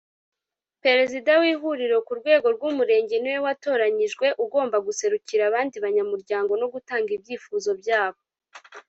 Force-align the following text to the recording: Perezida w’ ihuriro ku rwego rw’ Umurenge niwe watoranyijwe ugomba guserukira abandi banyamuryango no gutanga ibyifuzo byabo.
Perezida 0.83 1.31
w’ 1.41 1.43
ihuriro 1.53 1.97
ku 2.07 2.13
rwego 2.19 2.47
rw’ 2.55 2.63
Umurenge 2.69 3.15
niwe 3.19 3.39
watoranyijwe 3.45 4.25
ugomba 4.43 4.77
guserukira 4.87 5.43
abandi 5.49 5.75
banyamuryango 5.85 6.51
no 6.61 6.67
gutanga 6.73 7.09
ibyifuzo 7.17 7.71
byabo. 7.83 8.19